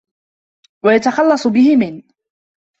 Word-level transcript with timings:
وَيَتَخَلَّصُ 0.83 1.47
بِهِ 1.47 1.75
مِنْ 1.77 2.03